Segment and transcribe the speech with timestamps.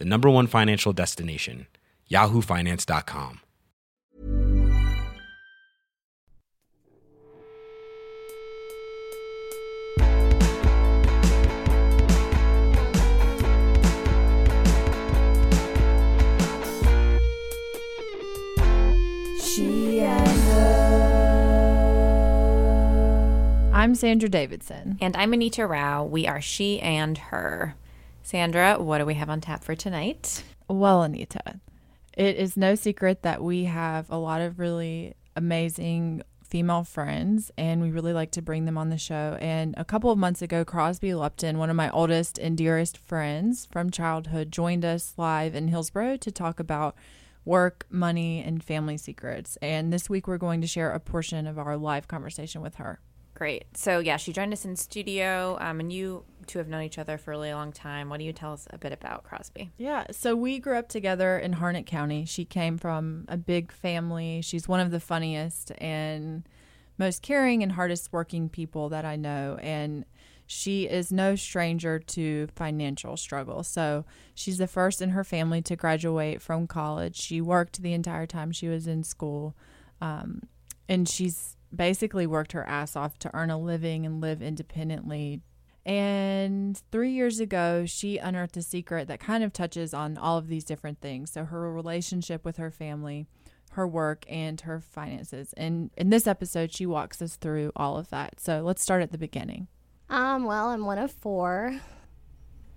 [0.00, 1.66] the number one financial destination,
[2.10, 3.40] yahoofinance.com.
[19.38, 20.40] She and
[23.74, 24.96] I'm Sandra Davidson.
[25.02, 26.04] And I'm Anita Rao.
[26.04, 27.74] We are She and Her.
[28.30, 30.44] Sandra, what do we have on tap for tonight?
[30.68, 31.58] Well, Anita,
[32.16, 37.82] it is no secret that we have a lot of really amazing female friends, and
[37.82, 39.36] we really like to bring them on the show.
[39.40, 43.66] And a couple of months ago, Crosby Lupton, one of my oldest and dearest friends
[43.66, 46.94] from childhood, joined us live in Hillsborough to talk about
[47.44, 49.58] work, money, and family secrets.
[49.60, 53.00] And this week, we're going to share a portion of our live conversation with her.
[53.40, 53.64] Great.
[53.74, 57.16] So, yeah, she joined us in studio, um, and you two have known each other
[57.16, 58.10] for a really long time.
[58.10, 59.70] What do you tell us a bit about Crosby?
[59.78, 62.26] Yeah, so we grew up together in Harnett County.
[62.26, 64.42] She came from a big family.
[64.42, 66.46] She's one of the funniest and
[66.98, 69.56] most caring and hardest working people that I know.
[69.62, 70.04] And
[70.46, 73.62] she is no stranger to financial struggle.
[73.62, 77.16] So she's the first in her family to graduate from college.
[77.16, 79.56] She worked the entire time she was in school.
[80.02, 80.42] Um,
[80.90, 85.40] and she's basically worked her ass off to earn a living and live independently.
[85.86, 90.48] And three years ago, she unearthed a secret that kind of touches on all of
[90.48, 91.32] these different things.
[91.32, 93.26] So, her relationship with her family,
[93.72, 95.54] her work, and her finances.
[95.56, 98.40] And in this episode, she walks us through all of that.
[98.40, 99.68] So, let's start at the beginning.
[100.10, 101.80] Um, well, I'm one of four.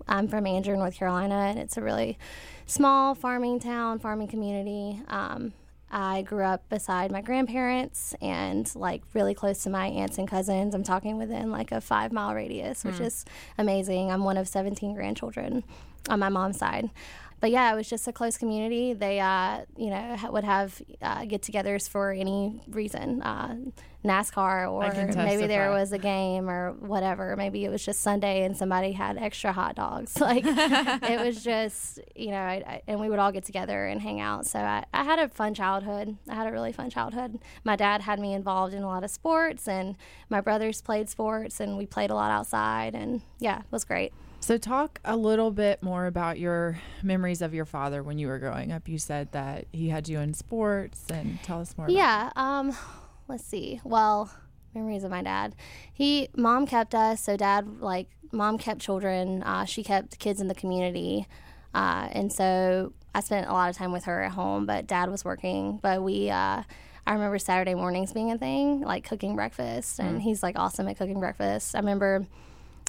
[0.07, 2.17] I'm from Angier, North Carolina, and it's a really
[2.65, 5.01] small farming town, farming community.
[5.07, 5.53] Um,
[5.93, 10.73] I grew up beside my grandparents and like really close to my aunts and cousins.
[10.73, 13.03] I'm talking within like a five mile radius, which hmm.
[13.03, 13.25] is
[13.59, 14.11] amazing.
[14.11, 15.63] I'm one of 17 grandchildren
[16.09, 16.89] on my mom's side.
[17.43, 18.93] But yeah, it was just a close community.
[18.93, 23.57] They, uh, you know, ha- would have uh, get-togethers for any reason, uh,
[24.05, 24.83] NASCAR, or
[25.25, 27.35] maybe there was a game or whatever.
[27.35, 30.17] Maybe it was just Sunday and somebody had extra hot dogs.
[30.21, 34.01] Like it was just, you know, I, I, and we would all get together and
[34.01, 34.45] hang out.
[34.45, 36.15] So I, I had a fun childhood.
[36.29, 37.39] I had a really fun childhood.
[37.65, 39.97] My dad had me involved in a lot of sports, and
[40.29, 42.95] my brothers played sports, and we played a lot outside.
[42.95, 44.13] And yeah, it was great.
[44.43, 48.39] So, talk a little bit more about your memories of your father when you were
[48.39, 48.89] growing up.
[48.89, 51.87] You said that he had you in sports, and tell us more.
[51.87, 52.29] About Yeah.
[52.35, 52.75] Um,
[53.29, 53.79] let's see.
[53.85, 54.29] Well,
[54.75, 55.55] memories of my dad.
[55.93, 57.23] He, mom kept us.
[57.23, 59.43] So dad, like, mom kept children.
[59.43, 61.25] Uh, she kept kids in the community,
[61.73, 64.65] uh, and so I spent a lot of time with her at home.
[64.65, 65.79] But dad was working.
[65.81, 66.29] But we.
[66.29, 66.63] Uh,
[67.07, 70.97] I remember Saturday mornings being a thing, like cooking breakfast, and he's like awesome at
[70.97, 71.75] cooking breakfast.
[71.75, 72.25] I remember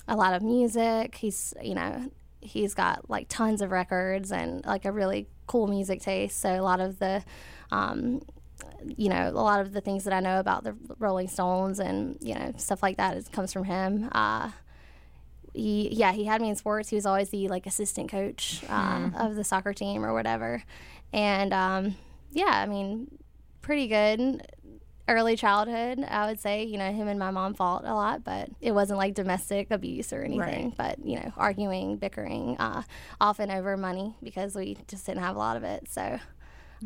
[0.08, 1.14] a lot of music.
[1.16, 2.10] He's, you know,
[2.40, 6.40] he's got like tons of records and like a really cool music taste.
[6.40, 7.24] So a lot of the,
[7.70, 8.22] um,
[8.96, 12.18] you know, a lot of the things that I know about the Rolling Stones and
[12.20, 14.08] you know stuff like that is, comes from him.
[14.12, 14.50] Uh,
[15.52, 16.88] he, yeah, he had me in sports.
[16.88, 20.62] He was always the like assistant coach uh, of the soccer team or whatever,
[21.12, 21.96] and um,
[22.32, 23.18] yeah, I mean,
[23.62, 24.46] pretty good
[25.08, 26.04] early childhood.
[26.08, 28.98] I would say, you know, him and my mom fought a lot, but it wasn't
[28.98, 30.38] like domestic abuse or anything.
[30.40, 30.76] Right.
[30.76, 32.82] But you know, arguing, bickering, uh,
[33.20, 35.88] often over money because we just didn't have a lot of it.
[35.90, 36.18] So,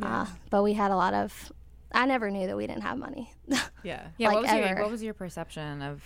[0.02, 1.52] uh, but we had a lot of.
[1.92, 3.32] I never knew that we didn't have money.
[3.84, 4.08] Yeah.
[4.18, 6.02] Yeah, Like what was your what was your perception of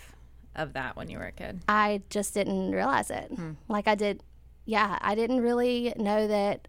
[0.55, 1.61] of that when you were a kid?
[1.67, 3.33] I just didn't realize it.
[3.67, 4.23] Like I did,
[4.67, 6.69] yeah, I didn't really know that.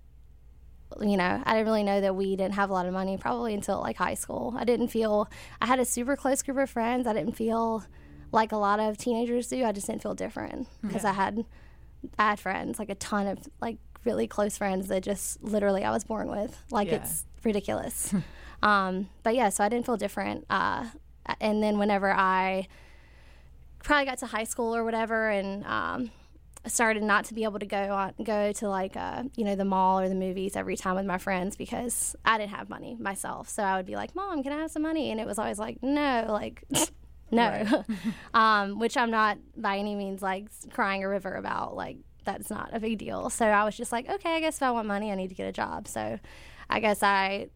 [1.02, 3.54] You know, I didn't really know that we didn't have a lot of money probably
[3.54, 4.54] until like high school.
[4.58, 5.30] I didn't feel
[5.62, 7.08] I had a super close group of friends.
[7.08, 7.84] I didn't feel
[8.32, 9.64] like a lot of teenagers do.
[9.64, 11.46] I just didn't feel different because I had
[12.20, 15.92] I had friends, like a ton of like really close friends that just literally I
[15.92, 16.58] was born with.
[16.72, 16.96] Like Yeah.
[16.96, 18.14] it's ridiculous.
[18.64, 20.46] um, but yeah, so I didn't feel different.
[20.50, 20.86] Uh,
[21.40, 22.68] and then whenever I
[23.84, 26.12] probably got to high school or whatever, and um,
[26.66, 29.66] started not to be able to go on go to like uh, you know the
[29.66, 33.50] mall or the movies every time with my friends because I didn't have money myself.
[33.50, 35.60] So I would be like, "Mom, can I have some money?" And it was always
[35.60, 36.64] like, "No, like."
[37.32, 37.84] No,
[38.36, 41.76] um, which I'm not by any means like crying a river about.
[41.76, 43.32] Like that's not a big deal.
[43.32, 45.34] So I was just like, okay, I guess if I want money, I need to
[45.34, 45.88] get a job.
[45.88, 46.20] So
[46.70, 47.48] I guess I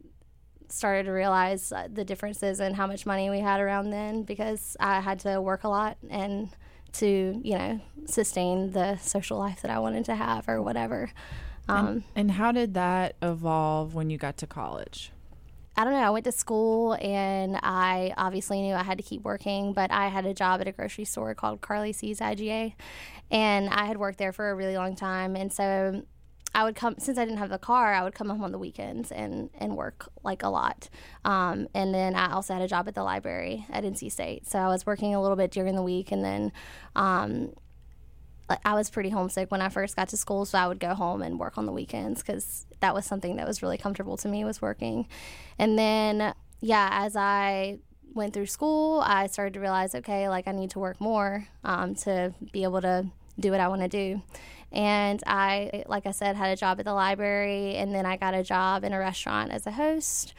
[0.69, 4.75] started to realize uh, the differences in how much money we had around then because
[4.79, 6.49] I had to work a lot and
[6.93, 11.11] to you know sustain the social life that I wanted to have or whatever.
[11.69, 15.11] Um, And how did that evolve when you got to college?
[15.75, 15.99] I don't know.
[15.99, 20.07] I went to school and I obviously knew I had to keep working, but I
[20.07, 22.73] had a job at a grocery store called Carlie C's IGA,
[23.29, 25.35] and I had worked there for a really long time.
[25.35, 26.03] And so
[26.57, 27.93] I would come since I didn't have a car.
[27.93, 30.89] I would come home on the weekends and and work like a lot.
[31.23, 34.57] Um, and then I also had a job at the library at NC State, so
[34.57, 36.51] I was working a little bit during the week, and then.
[36.95, 37.53] Um,
[38.63, 41.21] I was pretty homesick when I first got to school, so I would go home
[41.21, 44.45] and work on the weekends because that was something that was really comfortable to me
[44.45, 45.09] was working.
[45.59, 47.79] And then, yeah, as I
[48.13, 51.93] went through school, I started to realize, okay, like I need to work more um,
[51.95, 53.07] to be able to
[53.37, 54.21] do what I want to do.
[54.71, 58.33] And I, like I said, had a job at the library, and then I got
[58.33, 60.33] a job in a restaurant as a host.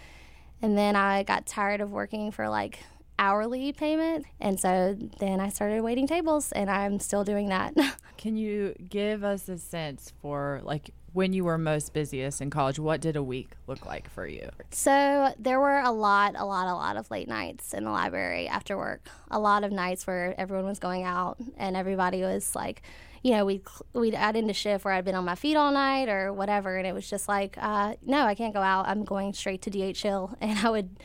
[0.60, 2.80] And then I got tired of working for like
[3.18, 4.26] hourly payment.
[4.40, 7.74] And so then I started waiting tables, and I'm still doing that.
[8.16, 12.78] Can you give us a sense for like when you were most busiest in college?
[12.78, 14.50] What did a week look like for you?
[14.70, 18.46] So there were a lot, a lot, a lot of late nights in the library
[18.46, 19.08] after work.
[19.30, 22.82] A lot of nights where everyone was going out and everybody was like,
[23.22, 23.62] you know, we'd
[23.92, 26.86] we'd add into shift where I'd been on my feet all night or whatever, and
[26.86, 28.86] it was just like, uh, no, I can't go out.
[28.88, 30.02] I'm going straight to D.H.
[30.02, 30.96] Hill, and I would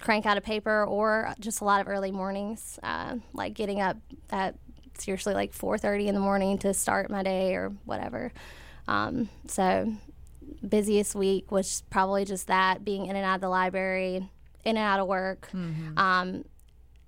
[0.00, 3.96] crank out a paper or just a lot of early mornings, uh, like getting up
[4.30, 4.56] at
[4.98, 8.32] seriously like 4:30 in the morning to start my day or whatever.
[8.88, 9.92] Um, so
[10.66, 14.16] busiest week was probably just that being in and out of the library,
[14.64, 15.48] in and out of work.
[15.96, 16.44] Um,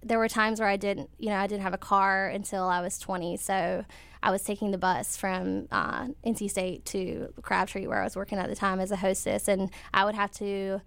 [0.05, 2.81] there were times where I didn't, you know, I didn't have a car until I
[2.83, 3.39] was 20.
[3.39, 3.85] So
[4.23, 8.39] I was taking the bus from uh, NC State to Crabtree, where I was working
[8.39, 10.81] at the time as a hostess, and I would have to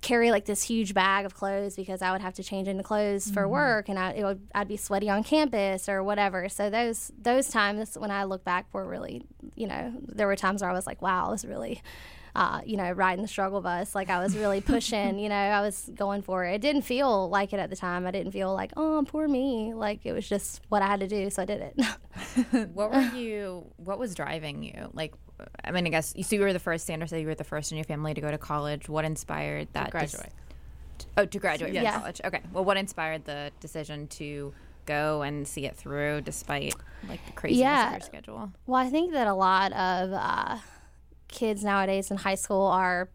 [0.00, 3.30] carry like this huge bag of clothes because I would have to change into clothes
[3.30, 6.48] for work, and I it would, I'd be sweaty on campus or whatever.
[6.48, 9.24] So those those times when I look back were really,
[9.54, 11.82] you know, there were times where I was like, wow, was really.
[12.38, 15.18] Uh, you know, riding the struggle bus, like I was really pushing.
[15.18, 16.54] you know, I was going for it.
[16.54, 18.06] It didn't feel like it at the time.
[18.06, 19.74] I didn't feel like, oh, poor me.
[19.74, 21.74] Like it was just what I had to do, so I did it.
[22.74, 23.66] What were you?
[23.76, 24.88] What was driving you?
[24.92, 25.14] Like,
[25.64, 26.22] I mean, I guess you.
[26.22, 26.86] So you were the first.
[26.86, 28.88] Sandra said you were the first in your family to go to college.
[28.88, 29.88] What inspired that?
[29.88, 30.32] dec- graduate.
[31.16, 31.98] oh, to graduate from Yeah.
[31.98, 32.20] college.
[32.24, 32.40] Okay.
[32.52, 34.52] Well, what inspired the decision to
[34.86, 36.74] go and see it through despite
[37.08, 37.86] like the craziness Yeah.
[37.88, 38.52] of your schedule?
[38.68, 40.58] Well, I think that a lot of uh,
[41.38, 43.08] kids nowadays in high school are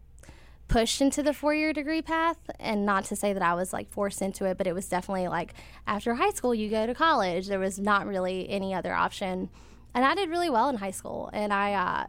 [0.66, 2.38] pushed into the four year degree path.
[2.58, 5.28] And not to say that I was like forced into it, but it was definitely
[5.28, 5.52] like
[5.86, 7.48] after high school, you go to college.
[7.48, 9.50] There was not really any other option.
[9.94, 11.28] And I did really well in high school.
[11.32, 12.06] And I, uh,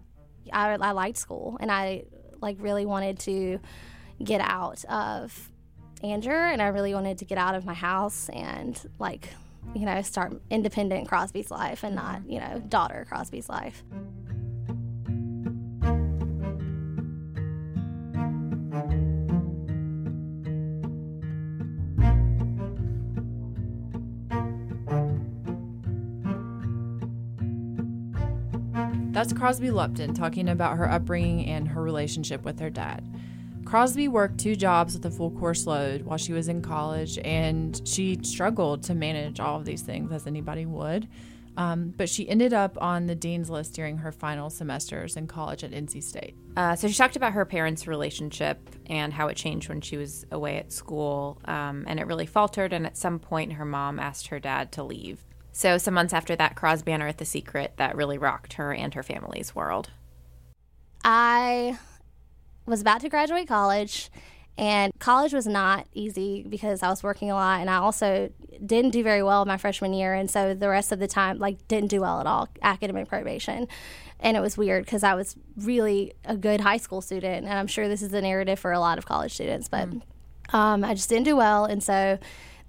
[0.53, 1.57] I, I liked school.
[1.59, 2.06] And I
[2.41, 3.59] like really wanted to
[4.23, 5.51] get out of
[6.01, 6.51] Angier.
[6.54, 9.30] And I really wanted to get out of my house and like,
[9.75, 13.83] you know, start independent Crosby's life and not, you know, daughter Crosby's life.
[29.25, 33.03] That's Crosby Lupton talking about her upbringing and her relationship with her dad.
[33.65, 37.81] Crosby worked two jobs with a full course load while she was in college, and
[37.85, 41.07] she struggled to manage all of these things as anybody would.
[41.57, 45.63] Um, but she ended up on the dean's list during her final semesters in college
[45.63, 46.35] at NC State.
[46.55, 50.23] Uh, so she talked about her parents' relationship and how it changed when she was
[50.31, 52.73] away at school, um, and it really faltered.
[52.73, 55.25] And at some point, her mom asked her dad to leave.
[55.57, 59.02] So some months after that, Crosby unearthed the secret that really rocked her and her
[59.02, 59.90] family's world.
[61.06, 61.80] I
[62.66, 64.12] was about to graduate college,
[64.57, 68.30] and college was not easy because I was working a lot, and I also
[68.66, 71.66] didn't do very well my freshman year, and so the rest of the time, like,
[71.69, 73.69] didn't do well at all, academic probation.
[74.19, 77.68] And it was weird because I was really a good high school student, and I'm
[77.68, 79.88] sure this is the narrative for a lot of college students, but
[80.50, 82.19] um, I just didn't do well, and so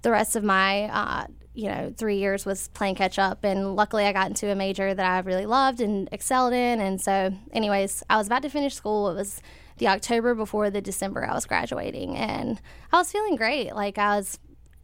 [0.03, 3.43] the rest of my uh, you know, three years was playing catch up.
[3.43, 6.79] And luckily, I got into a major that I really loved and excelled in.
[6.79, 9.09] And so, anyways, I was about to finish school.
[9.09, 9.41] It was
[9.79, 12.15] the October before the December I was graduating.
[12.15, 12.61] And
[12.91, 13.73] I was feeling great.
[13.73, 14.37] Like, I was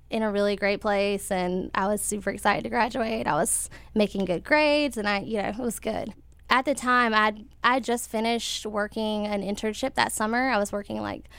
[0.10, 3.28] in a really great place and I was super excited to graduate.
[3.28, 6.14] I was making good grades and I, you know, it was good.
[6.50, 10.50] At the time, I'd, I just finished working an internship that summer.
[10.50, 11.30] I was working like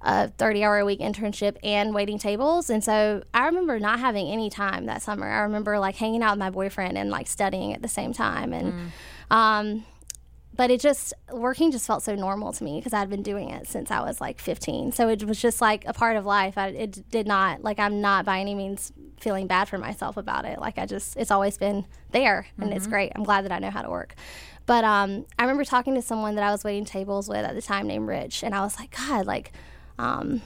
[0.00, 2.70] a 30 hour a week internship and waiting tables.
[2.70, 5.28] And so I remember not having any time that summer.
[5.28, 8.52] I remember like hanging out with my boyfriend and like studying at the same time.
[8.52, 9.34] And, mm.
[9.34, 9.84] um,
[10.54, 13.68] but it just working just felt so normal to me because I'd been doing it
[13.68, 14.92] since I was like 15.
[14.92, 16.58] So it was just like a part of life.
[16.58, 20.44] I, it did not like I'm not by any means feeling bad for myself about
[20.44, 20.60] it.
[20.60, 22.76] Like I just it's always been there and mm-hmm.
[22.76, 23.12] it's great.
[23.14, 24.14] I'm glad that I know how to work.
[24.68, 27.62] But um, I remember talking to someone that I was waiting tables with at the
[27.62, 29.52] time named Rich, and I was like, God, like
[29.98, 30.42] um,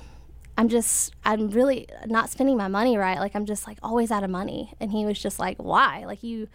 [0.56, 3.18] I'm just, I'm really not spending my money right.
[3.18, 4.72] Like, I'm just like always out of money.
[4.80, 6.04] And he was just like, why?
[6.06, 6.48] Like, you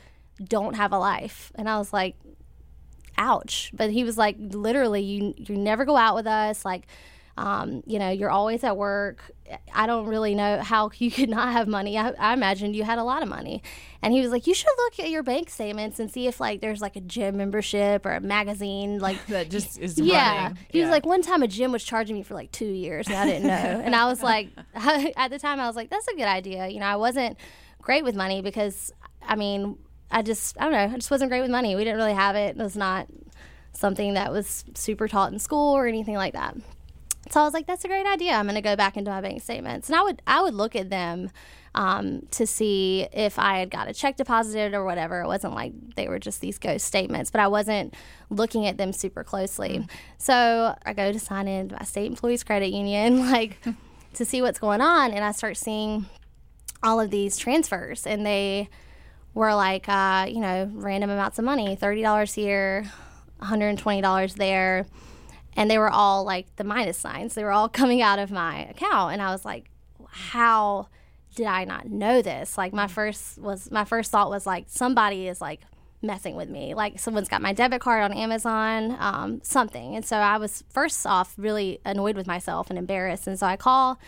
[0.44, 1.52] don't have a life.
[1.56, 2.16] And I was like,
[3.18, 3.72] ouch.
[3.74, 6.64] But he was like, literally, you, you never go out with us.
[6.64, 6.88] Like,
[7.38, 9.32] um, you know, you're always at work.
[9.74, 11.98] I don't really know how you could not have money.
[11.98, 13.62] I, I imagined you had a lot of money.
[14.02, 16.62] And he was like, you should look at your bank statements and see if like
[16.62, 20.44] there's like a gym membership or a magazine like that just is yeah.
[20.44, 20.58] Running.
[20.70, 20.86] He yeah.
[20.86, 23.26] was like, one time a gym was charging me for like two years and I
[23.26, 23.54] didn't know.
[23.54, 26.68] and I was like, at the time I was like, that's a good idea.
[26.68, 27.38] You know, I wasn't
[27.82, 28.92] great with money because
[29.22, 29.78] I mean,
[30.10, 31.76] I just I don't know, I just wasn't great with money.
[31.76, 32.58] We didn't really have it.
[32.58, 33.08] It was not
[33.74, 36.56] something that was super taught in school or anything like that.
[37.32, 38.34] So I was like, that's a great idea.
[38.34, 39.90] I'm going to go back into my bank statements.
[39.90, 41.30] And I would I would look at them
[41.76, 45.22] um, to see if I had got a check deposited or whatever.
[45.22, 47.94] It wasn't like they were just these ghost statements, but I wasn't
[48.30, 49.80] looking at them super closely.
[49.80, 49.90] Mm.
[50.18, 53.60] So I go to sign in my state employees credit union, like
[54.16, 56.08] to see what's going on, and I start seeing
[56.82, 58.70] all of these transfers, and they
[59.34, 62.86] were like, uh, you know, random amounts of money, thirty dollars here,
[63.38, 64.88] one hundred and twenty dollars there
[65.58, 67.34] and they were all like the minus signs.
[67.34, 69.70] They were all coming out of my account, and I was like,
[70.08, 70.88] how
[71.36, 72.58] did I not know this?
[72.58, 75.62] Like my first was my first thought was like somebody is like
[76.02, 76.74] messing with me.
[76.74, 79.96] Like someone's got my debit card on Amazon, um, something.
[79.96, 83.28] And so I was first off really annoyed with myself and embarrassed.
[83.28, 84.00] And so I call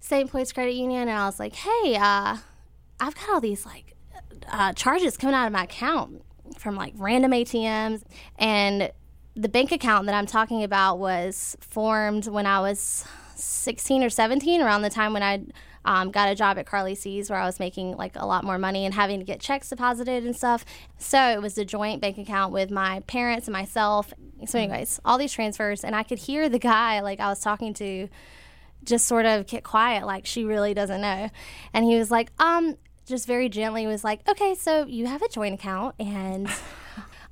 [0.00, 0.22] St.
[0.22, 2.36] Employees Credit Union and I was like, hey, uh,
[3.00, 3.94] I've got all these like
[4.50, 6.22] uh, charges coming out of my account
[6.58, 8.02] from like random ATMs.
[8.38, 8.90] And
[9.40, 13.06] the bank account that I'm talking about was formed when I was
[13.36, 15.40] 16 or 17, around the time when I
[15.86, 18.58] um, got a job at Carlie C's where I was making like a lot more
[18.58, 20.66] money and having to get checks deposited and stuff.
[20.98, 24.12] So it was a joint bank account with my parents and myself.
[24.44, 27.72] So, anyways, all these transfers, and I could hear the guy like I was talking
[27.74, 28.08] to
[28.84, 31.30] just sort of get quiet, like she really doesn't know.
[31.72, 35.28] And he was like, um, just very gently was like, okay, so you have a
[35.28, 36.46] joint account and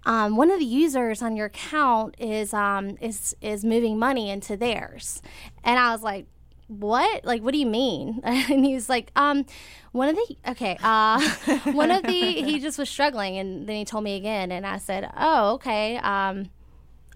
[0.08, 4.56] um, one of the users on your account is um, is is moving money into
[4.56, 5.20] theirs,
[5.62, 6.24] and I was like,
[6.66, 7.26] what?
[7.26, 8.22] Like, what do you mean?
[8.24, 9.44] And he was like, um,
[9.92, 11.20] one of the okay, uh,
[11.72, 14.78] one of the he just was struggling, and then he told me again, and I
[14.78, 16.48] said, oh, okay, um,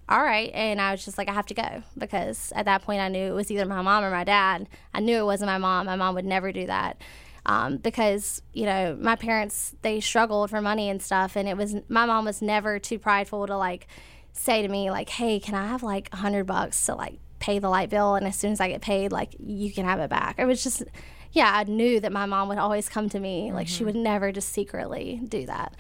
[0.07, 3.01] all right, and I was just like, I have to go because at that point
[3.01, 4.69] I knew it was either my mom or my dad.
[4.93, 5.87] I knew it wasn't my mom.
[5.87, 6.99] My mom would never do that
[7.47, 11.77] um, because you know my parents they struggled for money and stuff, and it was
[11.89, 13.87] my mom was never too prideful to like
[14.33, 17.59] say to me like, "Hey, can I have like a hundred bucks to like pay
[17.59, 20.11] the light bill, and as soon as I get paid, like you can have it
[20.11, 20.85] back." It was just
[21.33, 23.47] yeah, I knew that my mom would always come to me.
[23.47, 23.57] Mm-hmm.
[23.57, 23.87] Like she mm-hmm.
[23.87, 25.75] would never just secretly do that.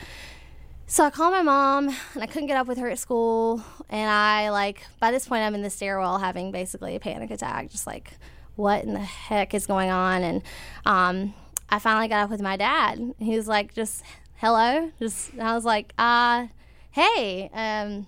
[0.87, 3.63] So I called my mom and I couldn't get up with her at school.
[3.89, 7.71] And I like by this point I'm in the stairwell having basically a panic attack,
[7.71, 8.13] just like
[8.57, 10.23] what in the heck is going on?
[10.23, 10.43] And
[10.85, 11.35] um,
[11.73, 13.15] I finally got up with my dad.
[13.19, 14.03] He was like, just
[14.35, 14.93] hello.
[15.01, 16.49] Just I was like, uh,
[16.91, 18.07] hey, um,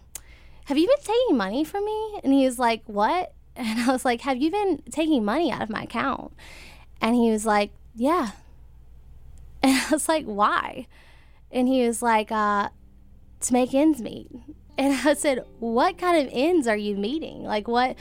[0.67, 2.21] have you been taking money from me?
[2.23, 3.33] And he was like, what?
[3.57, 6.33] And I was like, have you been taking money out of my account?
[7.01, 8.33] And he was like, yeah.
[9.63, 10.87] And I was like, why?
[11.51, 12.69] And he was like, uh,
[13.41, 14.31] to make ends meet.
[14.77, 17.45] And I said, what kind of ends are you meeting?
[17.45, 17.97] Like, what?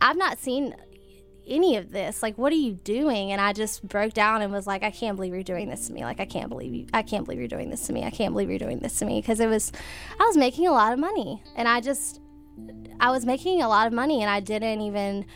[0.00, 0.76] I've not seen
[1.46, 2.22] any of this?
[2.22, 3.32] Like what are you doing?
[3.32, 5.92] And i just broke down and was like i can't believe you're doing this to
[5.92, 6.04] me.
[6.04, 8.04] Like i can't believe you i can't believe you're doing this to me.
[8.04, 9.20] I can't believe you're doing this to me.
[9.20, 9.72] Because it was
[10.18, 11.42] i was making a lot of money.
[11.56, 12.20] And i just
[13.00, 15.26] i was making a lot of money and i didn't even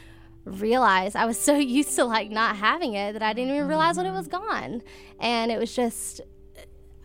[0.45, 3.97] realize i was so used to like not having it that i didn't even realize
[3.97, 4.83] when it was gone.
[5.21, 6.21] And it was just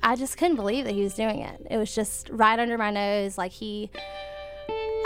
[0.01, 1.65] i just couldn't believe that he was doing it.
[1.69, 3.37] It was just right under my nose.
[3.37, 3.89] Like he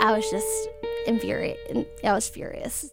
[0.00, 0.68] i was just
[1.06, 2.92] infuriated i was furious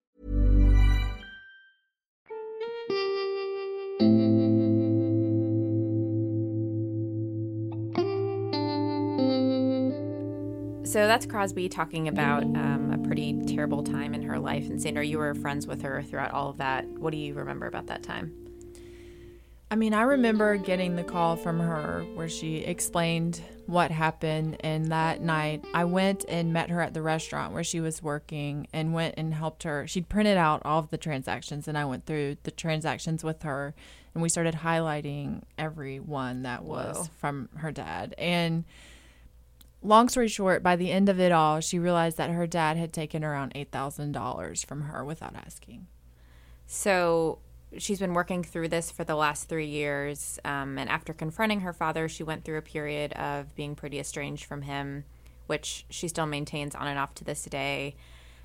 [10.91, 14.69] So that's Crosby talking about um, a pretty terrible time in her life.
[14.69, 16.85] And Sandra, you were friends with her throughout all of that.
[16.85, 18.33] What do you remember about that time?
[19.71, 24.57] I mean, I remember getting the call from her where she explained what happened.
[24.65, 28.67] And that night, I went and met her at the restaurant where she was working
[28.73, 29.87] and went and helped her.
[29.87, 33.73] She'd printed out all of the transactions, and I went through the transactions with her.
[34.13, 37.03] And we started highlighting every one that was Whoa.
[37.17, 38.13] from her dad.
[38.17, 38.65] And
[39.81, 42.93] long story short, by the end of it all, she realized that her dad had
[42.93, 45.87] taken around $8,000 from her without asking.
[46.67, 47.39] So
[47.77, 50.39] she's been working through this for the last three years.
[50.45, 54.45] Um, and after confronting her father, she went through a period of being pretty estranged
[54.45, 55.05] from him,
[55.47, 57.95] which she still maintains on and off to this day.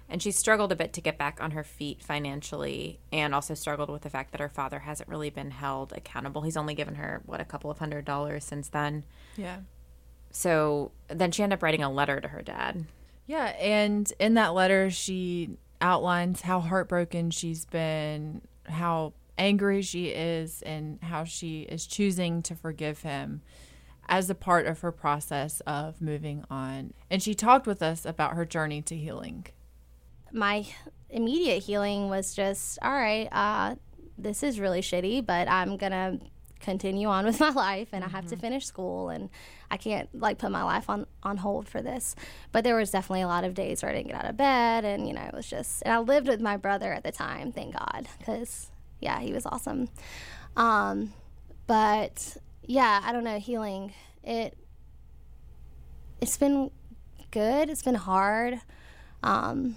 [0.09, 3.91] And she struggled a bit to get back on her feet financially and also struggled
[3.91, 6.43] with the fact that her father hasn't really been held accountable.
[6.43, 9.05] He's only given her, what, a couple of hundred dollars since then.
[9.37, 9.59] Yeah.
[10.37, 12.85] So then she ended up writing a letter to her dad.
[13.27, 20.61] Yeah, and in that letter, she outlines how heartbroken she's been, how angry she is,
[20.61, 23.41] and how she is choosing to forgive him
[24.09, 26.93] as a part of her process of moving on.
[27.11, 29.47] And she talked with us about her journey to healing.
[30.33, 30.67] my
[31.09, 33.75] immediate healing was just all right uh,
[34.19, 36.19] this is really shitty but i'm gonna
[36.61, 39.29] continue on with my life and i have to finish school and
[39.71, 42.15] i can't like put my life on on hold for this.
[42.53, 44.85] But there was definitely a lot of days where i didn't get out of bed
[44.85, 47.53] and you know it was just and i lived with my brother at the time
[47.53, 49.89] thank god because yeah he was awesome.
[50.57, 51.13] Um
[51.67, 53.93] but yeah i don't know healing
[54.23, 54.57] it
[56.21, 56.71] it's been
[57.31, 58.61] good it's been hard
[59.23, 59.77] um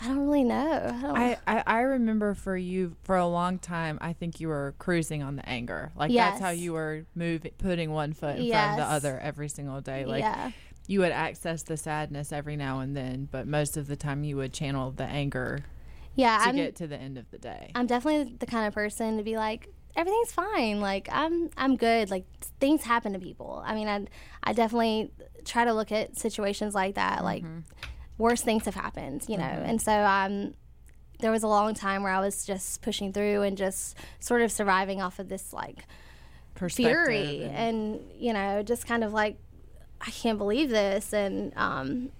[0.00, 0.94] I don't really know.
[0.96, 4.48] I don't, I, I, I remember for you for a long time, I think you
[4.48, 5.90] were cruising on the anger.
[5.96, 9.48] Like that's how you were moving, putting one foot in front of the other every
[9.48, 10.04] single day.
[10.04, 10.52] Like yeah.
[10.86, 14.36] you would access the sadness every now and then, but most of the time you
[14.36, 15.64] would channel the anger
[16.14, 17.72] Yeah, to I'm, get to the end of the day.
[17.74, 20.80] I'm definitely the kind of person to be like, everything's fine.
[20.80, 22.10] Like I'm I'm good.
[22.10, 22.24] Like
[22.60, 23.62] things happen to people.
[23.66, 24.06] I mean, I
[24.42, 25.10] I definitely
[25.44, 27.24] try to look at situations like that.
[27.24, 27.60] Like mm-hmm.
[28.18, 29.44] Worse things have happened, you know.
[29.44, 30.54] And so um,
[31.20, 34.52] there was a long time where I was just pushing through and just sort of
[34.52, 35.84] surviving off of this like
[36.92, 39.36] fury and- and you know just kind of like
[40.00, 42.10] i can't believe this and um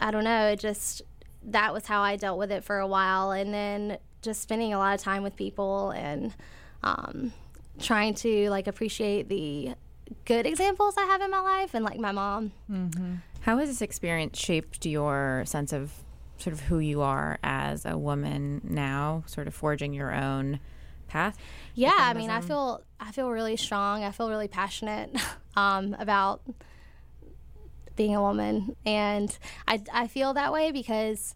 [0.00, 1.02] i don't know it just
[1.42, 4.78] that was how i dealt with it for a while and then just spending a
[4.78, 6.32] lot of time with people and
[6.84, 7.32] um
[7.80, 9.72] trying to like appreciate the
[10.24, 12.52] good examples i have in my life and like my mom
[13.40, 15.92] How has this experience shaped your sense of
[16.38, 20.60] sort of who you are as a woman now, sort of forging your own
[21.08, 21.36] path?
[21.74, 25.10] yeah i mean i feel i feel really strong i feel really passionate
[25.56, 26.40] um, about
[27.96, 31.34] being a woman and I, I feel that way because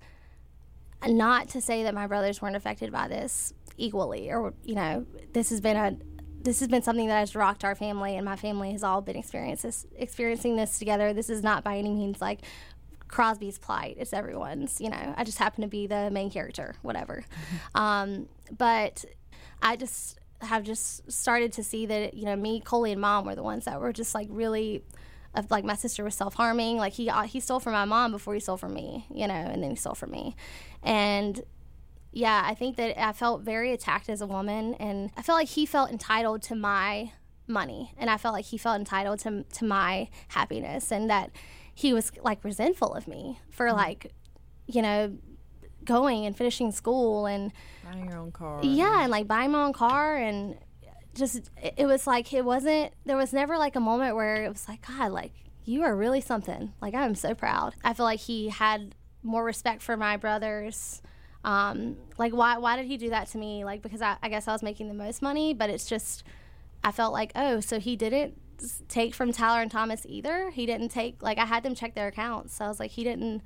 [1.06, 5.50] not to say that my brothers weren't affected by this equally or you know this
[5.50, 6.13] has been a
[6.44, 9.16] this has been something that has rocked our family and my family has all been
[9.16, 11.12] experiencing this, experiencing this together.
[11.12, 12.40] This is not by any means like
[13.08, 13.96] crosby's plight.
[13.98, 15.14] It's everyone's you know.
[15.16, 17.24] I just happen to be the main character whatever.
[17.74, 19.04] Um, but
[19.62, 23.34] i just have just started to see that you know me coley and mom were
[23.34, 24.82] the ones that were just like really
[25.34, 26.76] of like my sister was self harming.
[26.76, 29.34] Like he uh, he stole from my mom before he stole from me, you know,
[29.34, 30.36] and then he stole from me,
[30.82, 31.42] and
[32.14, 35.48] yeah, I think that I felt very attacked as a woman, and I felt like
[35.48, 37.10] he felt entitled to my
[37.48, 41.32] money, and I felt like he felt entitled to to my happiness, and that
[41.74, 43.76] he was like resentful of me for mm-hmm.
[43.76, 44.12] like,
[44.66, 45.18] you know,
[45.84, 47.50] going and finishing school and
[47.82, 48.60] Buying your own car.
[48.62, 50.56] yeah, and like buying my own car and
[51.16, 54.48] just it, it was like it wasn't there was never like a moment where it
[54.48, 55.32] was like God, like
[55.64, 56.74] you are really something.
[56.80, 57.74] Like I'm so proud.
[57.82, 61.02] I feel like he had more respect for my brothers
[61.44, 63.64] Um, like why why did he do that to me?
[63.64, 66.24] Like because I, I guess I was making the most money, but it's just
[66.82, 68.34] I felt like oh so he didn't
[68.88, 70.50] take from Tyler and Thomas either.
[70.50, 72.56] He didn't take like I had them check their accounts.
[72.56, 73.42] So I was like he didn't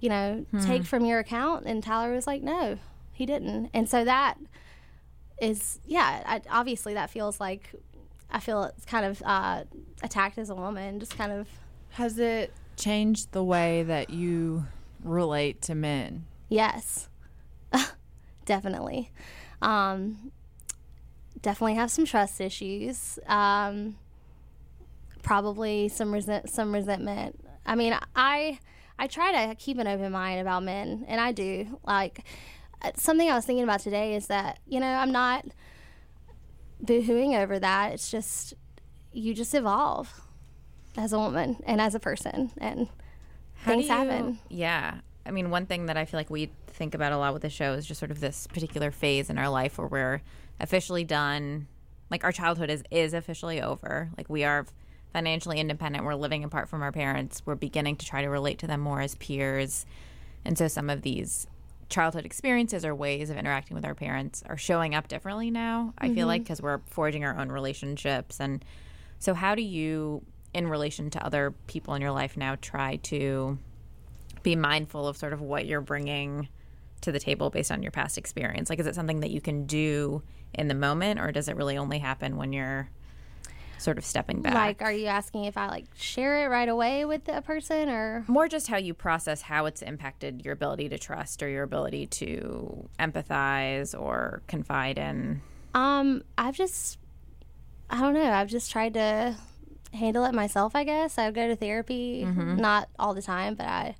[0.00, 2.78] you know take from your account, and Tyler was like no
[3.12, 3.70] he didn't.
[3.72, 4.36] And so that
[5.40, 7.72] is yeah I, obviously that feels like
[8.30, 9.64] I feel it's kind of uh,
[10.02, 11.48] attacked as a woman, just kind of
[11.90, 14.66] Has it changed the way that you
[15.02, 16.26] relate to men?
[16.48, 17.08] Yes,
[18.48, 19.12] definitely.
[19.62, 20.32] Um,
[21.42, 23.18] definitely have some trust issues.
[23.28, 23.96] Um,
[25.22, 27.38] probably some resent some resentment.
[27.66, 28.58] I mean, I
[28.98, 31.78] I try to keep an open mind about men, and I do.
[31.86, 32.24] Like
[32.82, 35.44] uh, something I was thinking about today is that you know I'm not
[36.84, 37.92] boohooing over that.
[37.92, 38.54] It's just
[39.12, 40.20] you just evolve
[40.96, 42.88] as a woman and as a person, and
[43.54, 44.38] How things you- happen.
[44.48, 44.98] Yeah.
[45.26, 47.50] I mean, one thing that I feel like we think about a lot with the
[47.50, 50.22] show is just sort of this particular phase in our life where we're
[50.60, 51.66] officially done.
[52.10, 54.10] Like our childhood is is officially over.
[54.16, 54.64] Like we are
[55.12, 56.04] financially independent.
[56.04, 57.42] We're living apart from our parents.
[57.44, 59.84] We're beginning to try to relate to them more as peers.
[60.44, 61.46] And so some of these
[61.88, 65.94] childhood experiences or ways of interacting with our parents are showing up differently now.
[65.98, 66.44] I feel like mm-hmm.
[66.44, 68.64] because we're forging our own relationships and
[69.18, 70.22] so how do you
[70.54, 73.58] in relation to other people in your life now try to
[74.42, 76.48] be mindful of sort of what you're bringing
[77.02, 78.70] to the table based on your past experience?
[78.70, 80.22] Like, is it something that you can do
[80.54, 82.88] in the moment, or does it really only happen when you're
[83.78, 84.54] sort of stepping back?
[84.54, 88.24] Like, are you asking if I like share it right away with a person or?
[88.26, 92.06] more just how you process how it's impacted your ability to trust or your ability
[92.06, 95.42] to empathize or confide in.
[95.74, 96.98] Um, I've just,
[97.88, 98.32] I don't know.
[98.32, 99.36] I've just tried to
[99.92, 100.74] handle it myself.
[100.74, 103.94] I guess I go to therapy, not all the time, but I,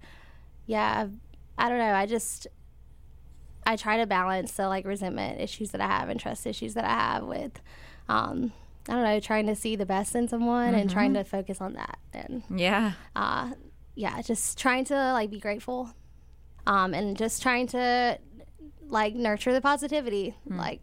[0.66, 1.12] yeah, I've,
[1.56, 1.94] I don't know.
[1.94, 2.48] I just,
[3.68, 6.84] I try to balance the like resentment issues that I have and trust issues that
[6.84, 7.60] I have with,
[8.08, 8.52] um,
[8.88, 11.74] I don't know, trying to see the best in someone and trying to focus on
[11.74, 12.92] that and Yeah.
[13.14, 13.52] uh,
[13.94, 15.90] yeah, just trying to like be grateful,
[16.66, 18.18] um, and just trying to
[18.88, 20.80] like nurture the positivity, like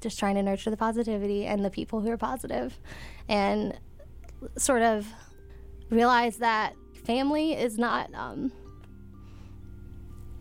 [0.00, 2.76] just trying to nurture the positivity and the people who are positive,
[3.28, 3.78] and
[4.56, 5.06] sort of
[5.90, 8.50] realize that family is not um,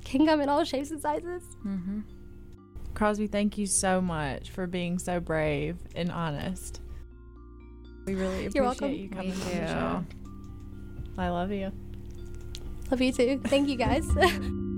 [0.10, 1.44] can come in all shapes and sizes.
[1.66, 2.00] Mm-hmm.
[2.94, 6.82] Crosby, thank you so much for being so brave and honest.
[8.06, 8.92] We really appreciate You're welcome.
[8.92, 10.06] you coming Me on the show.
[11.18, 11.72] I love you.
[12.90, 13.40] Love you too.
[13.46, 14.08] Thank you guys.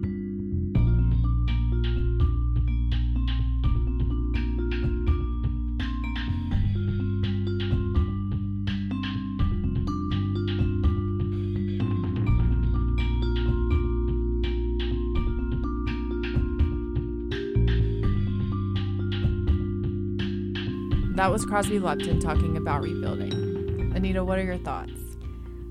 [21.22, 23.94] That was Crosby Lupton talking about rebuilding.
[23.96, 25.00] Anita, what are your thoughts?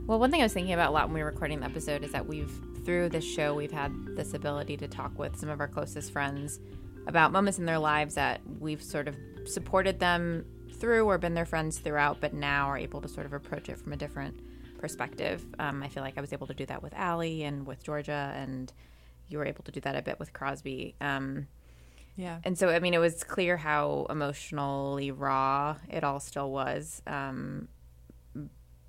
[0.06, 2.04] Well, one thing I was thinking about a lot when we were recording the episode
[2.04, 2.52] is that we've,
[2.84, 6.60] through this show, we've had this ability to talk with some of our closest friends
[7.08, 11.44] about moments in their lives that we've sort of supported them through or been their
[11.44, 14.40] friends throughout, but now are able to sort of approach it from a different
[14.78, 15.44] perspective.
[15.58, 18.32] Um, I feel like I was able to do that with Allie and with Georgia,
[18.36, 18.72] and
[19.26, 20.94] you were able to do that a bit with Crosby.
[21.00, 21.48] Um,
[22.20, 22.38] Yeah.
[22.44, 27.00] and so, I mean, it was clear how emotionally raw it all still was.
[27.06, 27.68] Um,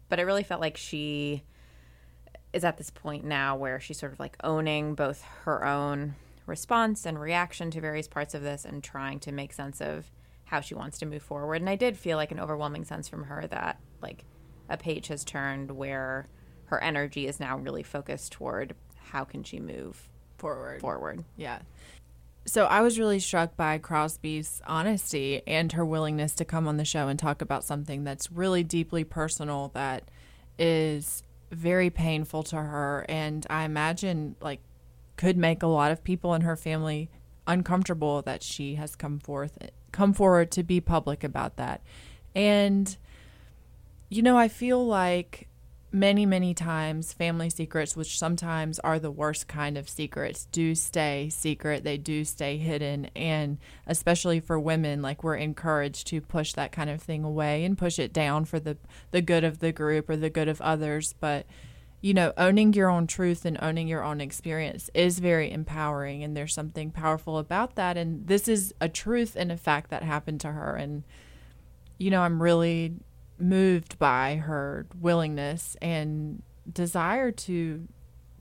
[0.10, 1.44] but I really felt like she
[2.52, 6.16] is at this point now where she's sort of like owning both her own
[6.46, 10.12] response and reaction to various parts of this and trying to make sense of
[10.44, 11.62] how she wants to move forward.
[11.62, 14.26] And I did feel like an overwhelming sense from her that like
[14.68, 16.28] a page has turned where
[16.66, 18.76] her energy is now really focused toward
[19.12, 20.82] how can she move Forward.
[20.82, 21.24] forward.
[21.38, 21.60] Yeah.
[22.46, 26.86] So I was really struck by Crosby's honesty and her willingness to come on the
[26.86, 30.10] show and talk about something that's really deeply personal that
[30.58, 34.62] is very painful to her and I imagine like
[35.18, 37.10] could make a lot of people in her family
[37.46, 39.58] uncomfortable that she has come forth
[39.92, 41.82] come forward to be public about that.
[42.34, 42.96] And
[44.10, 45.48] you know, I feel like
[45.92, 51.30] many, many times family secrets, which sometimes are the worst kind of secrets, do stay
[51.30, 51.84] secret.
[51.84, 53.10] They do stay hidden.
[53.16, 57.78] And especially for women, like we're encouraged to push that kind of thing away and
[57.78, 58.78] push it down for the,
[59.12, 61.14] the good of the group or the good of others.
[61.20, 61.46] But,
[62.00, 66.24] you know, owning your own truth and owning your own experience is very empowering.
[66.24, 67.98] And there's something powerful about that.
[67.98, 70.76] And this is a truth and a fact that happened to her.
[70.76, 71.04] And,
[71.98, 72.96] you know, I'm really
[73.42, 77.88] moved by her willingness and desire to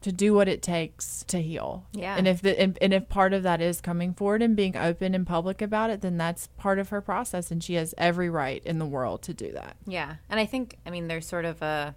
[0.00, 1.86] to do what it takes to heal.
[1.92, 2.16] Yeah.
[2.16, 5.14] And if the and, and if part of that is coming forward and being open
[5.14, 8.62] and public about it, then that's part of her process and she has every right
[8.64, 9.76] in the world to do that.
[9.86, 10.16] Yeah.
[10.30, 11.94] And I think, I mean, there's sort of a,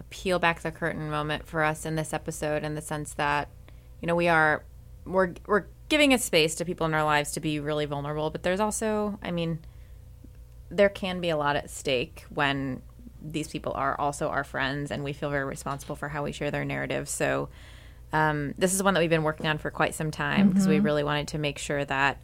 [0.00, 3.48] a peel back the curtain moment for us in this episode in the sense that,
[4.00, 4.64] you know, we are,
[5.04, 8.42] we're, we're giving a space to people in our lives to be really vulnerable, but
[8.42, 9.58] there's also, I mean,
[10.70, 12.82] there can be a lot at stake when
[13.20, 16.50] these people are also our friends and we feel very responsible for how we share
[16.50, 17.08] their narrative.
[17.08, 17.48] So,
[18.12, 20.78] um, this is one that we've been working on for quite some time because we
[20.80, 22.18] really wanted to make sure that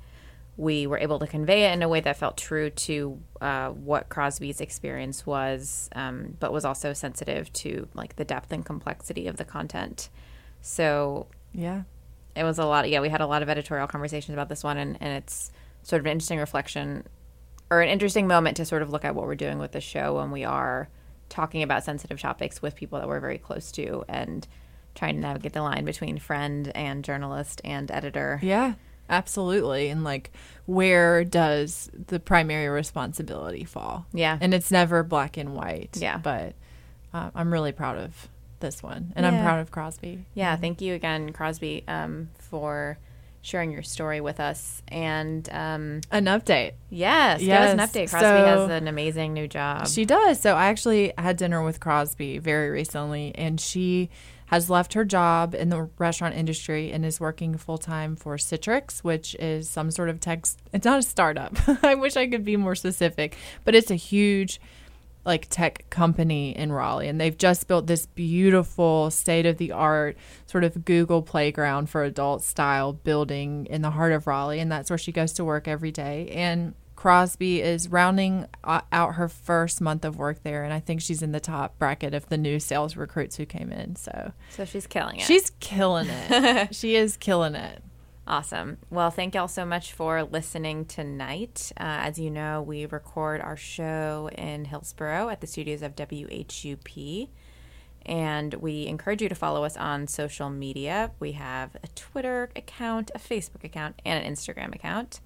[0.57, 4.09] we were able to convey it in a way that felt true to uh, what
[4.09, 9.37] Crosby's experience was, um, but was also sensitive to like the depth and complexity of
[9.37, 10.09] the content.
[10.63, 11.83] So Yeah.
[12.37, 12.89] it was a lot.
[12.89, 15.51] Yeah, we had a lot of editorial conversations about this one, and, and it's
[15.83, 17.05] sort of an interesting reflection
[17.75, 20.17] or an interesting moment to sort of look at what we're doing with the show
[20.17, 20.89] when we are
[21.29, 24.47] talking about sensitive topics with people that we're very close to and
[24.95, 28.39] trying to navigate the line between friend and journalist and editor.
[28.43, 28.75] Yeah.
[29.11, 29.89] Absolutely.
[29.89, 30.31] And like
[30.67, 34.07] where does the primary responsibility fall?
[34.13, 34.39] Yeah.
[34.41, 35.97] And it's never black and white.
[35.99, 36.19] Yeah.
[36.19, 36.55] But
[37.13, 38.29] uh, I'm really proud of
[38.61, 39.13] this one.
[39.17, 40.25] And I'm proud of Crosby.
[40.35, 42.99] Yeah, thank you again, Crosby, um, for
[43.45, 44.83] sharing your story with us.
[44.89, 46.73] And um, An update.
[46.91, 48.11] yes, give us an update.
[48.11, 49.87] Crosby so- has an amazing new job.
[49.87, 50.41] She does.
[50.41, 54.09] So I actually had dinner with Crosby very recently, and she
[54.47, 59.01] has left her job in the restaurant industry and is working full time for Citrix,
[59.01, 60.45] which is some sort of tech.
[60.73, 61.57] It's not a startup.
[61.83, 64.61] I wish I could be more specific, but it's a huge
[65.25, 70.17] like tech company in Raleigh and they've just built this beautiful state of the art
[70.47, 74.91] sort of Google playground for adult style building in the heart of Raleigh and that's
[74.91, 76.29] where she goes to work every day.
[76.31, 81.01] And Crosby is rounding uh, out her first month of work there and I think
[81.01, 84.65] she's in the top bracket of the new sales recruits who came in so so
[84.65, 85.23] she's killing it.
[85.23, 86.75] she's killing it.
[86.75, 87.83] She is killing it
[88.27, 88.79] Awesome.
[88.89, 91.73] Well, thank y'all so much for listening tonight.
[91.77, 97.29] Uh, as you know, we record our show in Hillsborough at the studios of WHUP.
[98.07, 101.11] And we encourage you to follow us on social media.
[101.21, 105.21] We have a Twitter account, a Facebook account, and an Instagram account.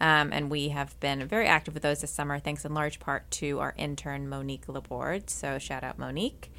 [0.00, 3.30] Um, and we have been very active with those this summer, thanks in large part
[3.32, 5.30] to our intern, Monique Laborde.
[5.30, 6.50] So shout out, Monique.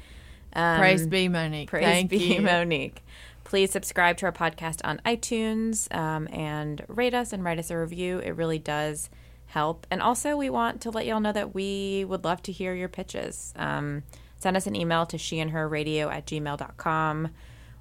[0.52, 3.02] Um, praise be Monique Praise thank be you Monique.
[3.46, 7.78] Please subscribe to our podcast on iTunes um, and rate us and write us a
[7.78, 8.18] review.
[8.18, 9.08] It really does
[9.46, 9.86] help.
[9.88, 12.88] And also, we want to let y'all know that we would love to hear your
[12.88, 13.54] pitches.
[13.54, 14.02] Um,
[14.36, 17.28] send us an email to sheandherradio at gmail.com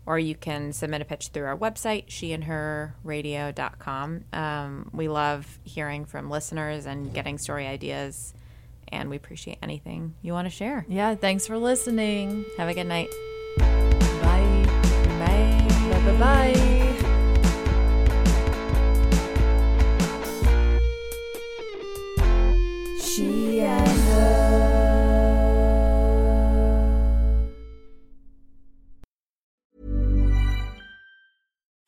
[0.06, 4.24] or you can submit a pitch through our website, sheandherradio.com.
[4.34, 8.36] Um, we love hearing from listeners and getting story ideas,
[8.90, 10.86] and we appreciate anything you want to share.
[10.88, 13.10] yeah thanks for listening Have a good night.
[16.20, 16.75] Bye.